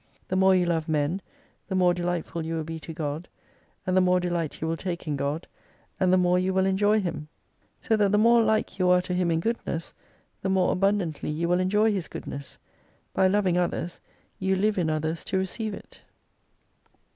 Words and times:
The 0.29 0.35
more 0.35 0.55
you 0.55 0.65
love 0.65 0.89
men, 0.89 1.21
the 1.67 1.75
more 1.75 1.93
delightful 1.93 2.43
you 2.43 2.55
will 2.55 2.63
bs 2.63 2.81
to 2.81 2.93
God, 2.95 3.27
and 3.85 3.95
the 3.95 4.01
more 4.01 4.19
delight 4.19 4.59
you 4.59 4.67
will 4.67 4.75
take 4.75 5.07
in 5.07 5.15
God, 5.15 5.45
and 5.99 6.11
the 6.11 6.17
more 6.17 6.39
you 6.39 6.51
v/ill 6.53 6.65
enjoy 6.65 6.99
Him. 6.99 7.27
So 7.79 7.95
that 7.95 8.11
the 8.11 8.17
more 8.17 8.41
like 8.41 8.79
you 8.79 8.89
are 8.89 9.03
to 9.03 9.13
Him 9.13 9.29
in 9.29 9.39
goodness, 9.41 9.93
the 10.41 10.49
more 10.49 10.71
abundantly 10.71 11.29
you 11.29 11.47
will 11.47 11.59
enjoy 11.59 11.91
His 11.91 12.07
goodness. 12.07 12.57
By 13.13 13.27
lov 13.27 13.45
ing 13.45 13.59
others 13.59 14.01
you 14.39 14.55
live 14.55 14.79
in 14.79 14.89
others 14.89 15.23
to 15.25 15.37
receive 15.37 15.75
it. 15.75 16.01